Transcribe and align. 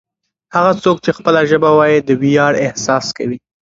هغه 0.55 0.71
څوک 0.83 0.97
چې 1.03 1.11
خپله 1.17 1.41
ژبه 1.49 1.69
وايي 1.77 1.99
د 2.03 2.09
ویاړ 2.21 2.53
احساس 2.65 3.05
کوي. 3.17 3.37